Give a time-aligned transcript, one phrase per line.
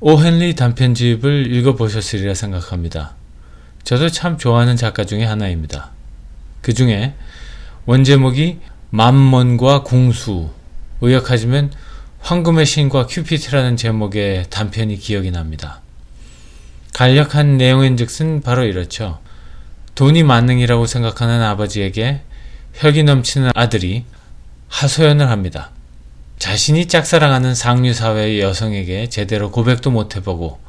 [0.00, 3.14] 오헨리 단편집을 읽어보셨으리라 생각합니다.
[3.82, 5.90] 저도 참 좋아하는 작가 중에 하나입니다.
[6.60, 7.14] 그 중에
[7.86, 8.58] 원제목이
[8.90, 10.50] 만몬과 궁수,
[11.00, 11.72] 의역하시면
[12.20, 15.80] 황금의 신과 큐피트라는 제목의 단편이 기억이 납니다.
[16.92, 19.20] 간략한 내용인 즉슨 바로 이렇죠.
[19.94, 22.20] 돈이 만능이라고 생각하는 아버지에게
[22.74, 24.04] 혈기 넘치는 아들이
[24.68, 25.70] 하소연을 합니다.
[26.46, 30.60] 자신이 짝사랑하는 상류사회의 여성에게 제대로 고백도 못 해보고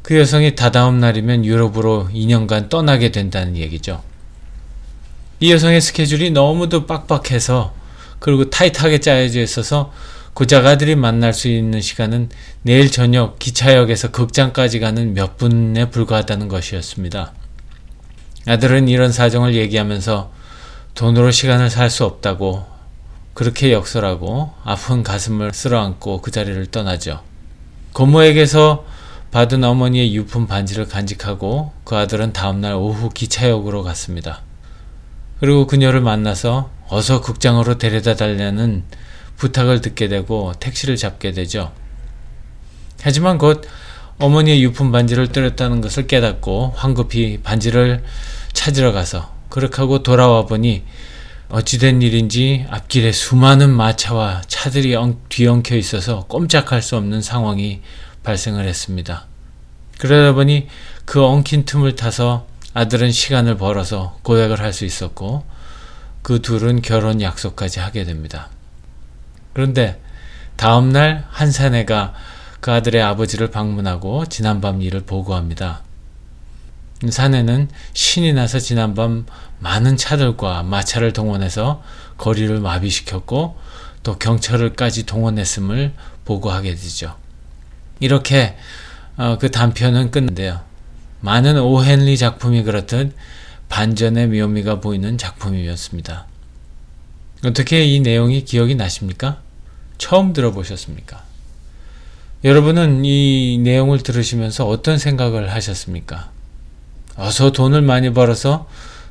[0.00, 4.02] 그 여성이 다다음 날이면 유럽으로 2년간 떠나게 된다는 얘기죠.
[5.38, 7.74] 이 여성의 스케줄이 너무도 빡빡해서
[8.20, 9.92] 그리고 타이트하게 짜여져 있어서
[10.32, 12.30] 고작 아들이 만날 수 있는 시간은
[12.62, 17.34] 내일 저녁 기차역에서 극장까지 가는 몇 분에 불과하다는 것이었습니다.
[18.46, 20.32] 아들은 이런 사정을 얘기하면서
[20.94, 22.79] 돈으로 시간을 살 수 없다고
[23.40, 27.22] 그렇게 역설하고 아픈 가슴을 쓸어안고 그 자리를 떠나죠.
[27.94, 28.84] 고모에게서
[29.30, 34.42] 받은 어머니의 유품 반지를 간직하고 그 아들은 다음날 오후 기차역으로 갔습니다.
[35.38, 38.84] 그리고 그녀를 만나서 어서 극장으로 데려다 달라는
[39.38, 41.72] 부탁을 듣게 되고 택시를 잡게 되죠.
[43.00, 43.66] 하지만 곧
[44.18, 48.04] 어머니의 유품 반지를 떨었다는 것을 깨닫고 황급히 반지를
[48.52, 50.84] 찾으러 가서 그렇게 하고 돌아와 보니
[51.50, 54.94] 어찌된 일인지 앞길에 수많은 마차와 차들이
[55.28, 57.82] 뒤엉켜 있어서 꼼짝할 수 없는 상황이
[58.22, 59.26] 발생을 했습니다.
[59.98, 60.68] 그러다 보니
[61.04, 65.44] 그 엉킨 틈을 타서 아들은 시간을 벌어서 고백을 할 수 있었고
[66.22, 68.48] 그 둘은 결혼 약속까지 하게 됩니다.
[69.52, 70.00] 그런데
[70.54, 72.14] 다음날 한 사내가
[72.60, 75.82] 그 아들의 아버지를 방문하고 지난밤 일을 보고합니다.
[77.08, 79.26] 사내는 신이 나서 지난밤
[79.58, 81.82] 많은 차들과 마차를 동원해서
[82.18, 83.56] 거리를 마비시켰고
[84.02, 85.92] 또 경찰을까지 동원했음을
[86.24, 87.16] 보고하게 되죠.
[88.00, 88.56] 이렇게
[89.16, 90.60] 어, 그 단편은 끝는데요.
[91.20, 93.14] 많은 오헨리 작품이 그렇듯
[93.68, 96.26] 반전의 묘미가 보이는 작품이었습니다.
[97.44, 99.40] 어떻게 이 내용이 기억이 나십니까?
[99.98, 101.22] 처음 들어보셨습니까?
[102.42, 106.30] 여러분은 이 내용을 들으시면서 어떤 생각을 하셨습니까?
[107.16, 108.66] 어서 돈을 많이 벌어서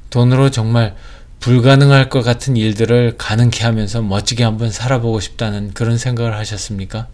[0.09, 0.95] 돈으로 정말
[1.39, 7.07] 불가능할 것 같은 일들을 가능케 하면서 멋지게 한번 살아보고 싶다는 그런 생각을 하셨습니까?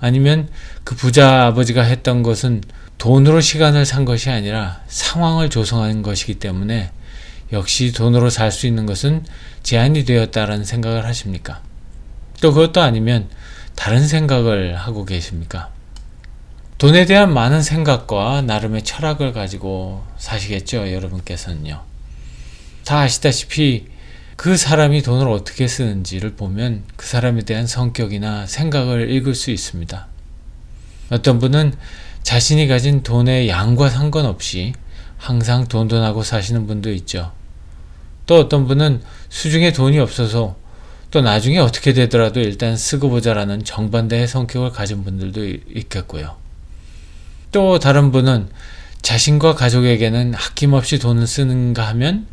[0.00, 0.48] 아니면
[0.82, 2.62] 그 부자 아버지가 했던 것은
[2.98, 6.90] 돈으로 시간을 산 것이 아니라 상황을 조성한 것이기 때문에
[7.52, 9.24] 역시 돈으로 살 수 있는 것은
[9.62, 11.60] 제한이 되었다라는 생각을 하십니까?
[12.40, 13.28] 또 그것도 아니면
[13.76, 15.70] 다른 생각을 하고 계십니까?
[16.82, 21.80] 돈에 대한 많은 생각과 나름의 철학을 가지고 사시겠죠, 여러분께서는요.
[22.84, 23.86] 다 아시다시피
[24.34, 30.08] 그 사람이 돈을 어떻게 쓰는지를 보면 그 사람에 대한 성격이나 생각을 읽을 수 있습니다.
[31.10, 31.74] 어떤 분은
[32.24, 34.72] 자신이 가진 돈의 양과 상관없이
[35.18, 37.30] 항상 돈돈하고 사시는 분도 있죠.
[38.26, 40.56] 또 어떤 분은 수중에 돈이 없어서
[41.12, 46.41] 또 나중에 어떻게 되더라도 일단 쓰고 보자라는 정반대의 성격을 가진 분들도 있겠고요.
[47.52, 48.48] 또 다른 분은
[49.02, 52.26] 자신과 가족에게는 아낌없이 돈을 쓰는가 하면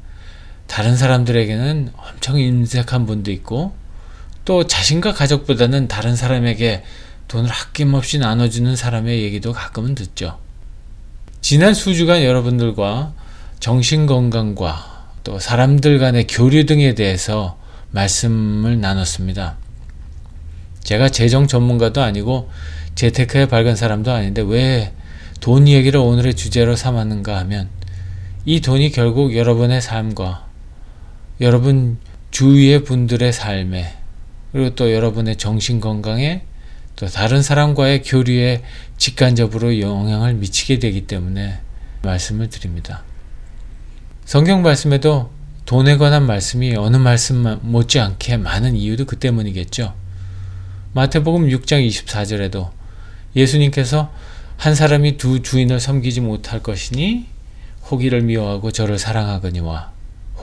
[0.68, 3.76] 다른 사람들에게는 엄청 인색한 분도 있고
[4.46, 6.84] 또 자신과 가족보다는 다른 사람에게
[7.28, 10.40] 돈을 아낌없이 나눠주는 사람의 얘기도 가끔은 듣죠.
[11.42, 13.14] 지난 수주간 여러분들과
[13.60, 17.58] 정신건강과 또 사람들 간의 교류 등에 대해서
[17.92, 19.58] 말씀을 나눴습니다.
[20.84, 22.50] 제가 재정 전문가도 아니고
[22.96, 24.94] 재테크에 밝은 사람도 아닌데 왜
[25.40, 27.70] 돈 얘기를 오늘의 주제로 삼았는가 하면
[28.46, 30.48] 이 돈이 결국 여러분의 삶과
[31.42, 31.98] 여러분
[32.32, 33.94] 주위의 분들의 삶에
[34.52, 36.44] 그리고 또 여러분의 정신 건강에
[36.96, 38.64] 또 다른 사람과의 교류에
[38.98, 41.60] 직간접으로 영향을 미치게 되기 때문에
[42.02, 43.04] 말씀을 드립니다.
[44.26, 45.32] 성경 말씀에도
[45.66, 49.94] 돈에 관한 말씀이 어느 말씀 못지않게 많은 이유도 그 때문이겠죠.
[50.94, 52.72] 마태복음 6장 24절에도
[53.36, 54.12] 예수님께서
[54.60, 57.28] 한 사람이 두 주인을 섬기지 못할 것이니
[57.90, 59.94] 호기를 미워하고 저를 사랑하거니와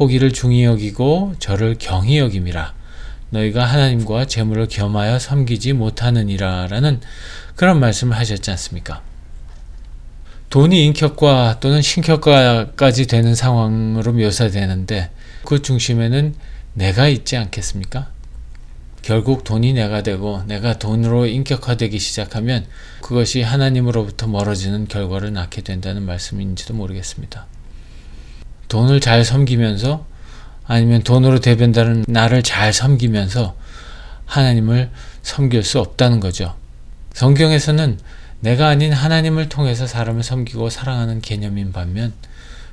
[0.01, 2.73] 호기를 중히 여기고 저를 경히 여김이라
[3.29, 7.03] 너희가 하나님과 재물을 겸하여 섬기지 못하느니라 라는
[7.57, 9.03] 그런 말씀을 하셨지 않습니까?
[10.49, 15.11] 돈이 인격화 또는 신격화까지 되는 상황으로 묘사되는데
[15.45, 16.35] 그 중심에는
[16.73, 18.09] 내가 있지 않겠습니까?
[19.07, 22.67] 결국 돈이 내가 되고 내가 돈으로 인격화되기 시작하면
[23.01, 27.47] 그것이 하나님으로부터 멀어지는 결과를 낳게 된다는 말씀인지도 모르겠습니다.
[28.67, 30.05] 돈을 잘 섬기면서
[30.65, 33.55] 아니면 돈으로 대변다는 나를 잘 섬기면서
[34.25, 34.91] 하나님을
[35.23, 36.57] 섬길 수 없다는 거죠.
[37.13, 38.01] 성경에서는
[38.41, 42.13] 내가 아닌 하나님을 통해서 사람을 섬기고 사랑하는 개념인 반면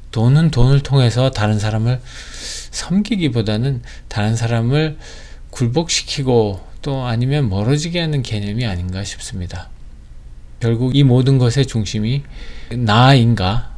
[0.09, 2.01] 돈은 돈을 통해서 다른 사람을
[2.71, 4.97] 섬기기보다는 다른 사람을
[5.53, 9.69] 굴복시키고 또 아니면 멀어지게 하는 개념이 아닌가 싶습니다.
[10.59, 12.23] 결국 이 모든 것의 중심이
[12.71, 13.73] 나인가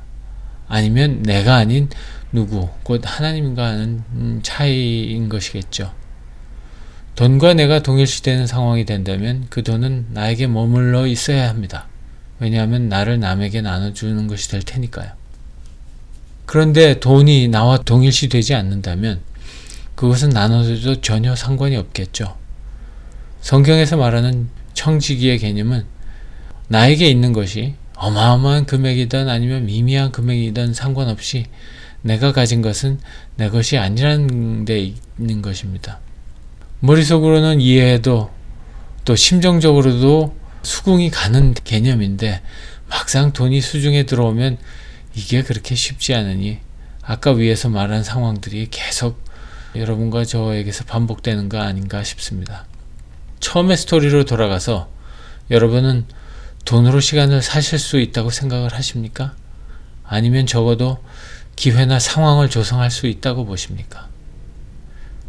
[0.67, 1.89] 아니면 내가 아닌
[2.31, 4.03] 누구, 곧 하나님과 하는
[4.43, 5.93] 차이인 것이겠죠.
[7.15, 11.87] 돈과 내가 동일시되는 상황이 된다면 그 돈은 나에게 머물러 있어야 합니다.
[12.39, 15.11] 왜냐하면 나를 남에게 나눠주는 것이 될 테니까요.
[16.45, 19.21] 그런데 돈이 나와 동일시 되지 않는다면
[19.95, 22.37] 그것은 나눠줘도 전혀 상관이 없겠죠.
[23.41, 25.85] 성경에서 말하는 청지기의 개념은
[26.67, 31.45] 나에게 있는 것이 어마어마한 금액이든 아니면 미미한 금액이든 상관없이
[32.01, 32.99] 내가 가진 것은
[33.35, 35.99] 내 것이 아니라는 데 있는 것입니다.
[36.81, 38.31] 머릿속으로는 이해해도
[39.05, 42.41] 또 심정적으로도 수긍이 가는 개념인데
[42.89, 44.57] 막상 돈이 수중에 들어오면
[45.15, 46.59] 이게 그렇게 쉽지 않으니
[47.01, 49.24] 아까 위에서 말한 상황들이 계속
[49.75, 52.65] 여러분과 저에게서 반복되는 거 아닌가 싶습니다.
[53.39, 54.89] 처음의 스토리로 돌아가서
[55.51, 56.05] 여러분은
[56.65, 59.35] 돈으로 시간을 사실 수 있다고 생각을 하십니까?
[60.03, 61.03] 아니면 적어도
[61.55, 64.09] 기회나 상황을 조성할 수 있다고 보십니까?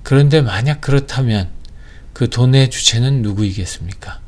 [0.03, 1.51] 그런데 만약 그렇다면
[2.13, 4.21] 그 돈의 주체는 누구이겠습니까?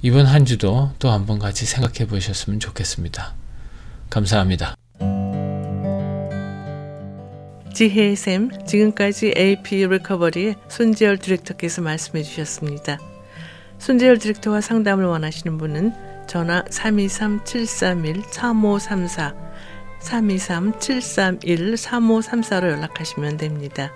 [0.00, 3.34] 이번 한 주도 또 한번 같이 생각해 보셨으면 좋겠습니다.
[4.10, 4.76] 감사합니다.
[7.82, 13.00] 지혜의 샘, 지금까지 AP 리커버리의 손재열 디렉터께서 말씀해 주셨습니다.
[13.78, 15.92] 손재열 디렉터와 상담을 원하시는 분은
[16.28, 19.34] 전화 323-731-3534,
[20.00, 23.90] 323-731-3534로 연락하시면 됩니다.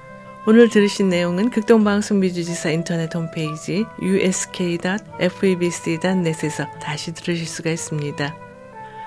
[0.48, 8.34] 오늘 들으신 내용은 극동방송 미주지사 인터넷 홈페이지 usk.febc.net에서 다시 들으실 수가 있습니다.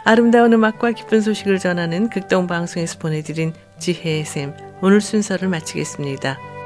[0.06, 6.59] 아름다운 음악과 기쁜 소식을 전하는 극동방송에서 보내드린 지혜의 샘 오늘 순서를 마치겠습니다.